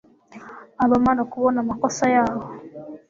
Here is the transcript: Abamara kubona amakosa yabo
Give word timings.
Abamara 0.83 1.21
kubona 1.31 1.57
amakosa 1.63 2.03
yabo 2.15 2.41